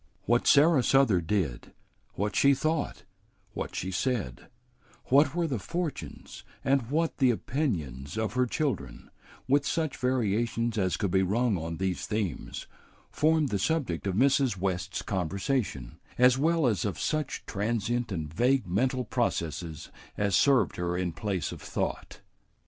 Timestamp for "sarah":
0.47-0.81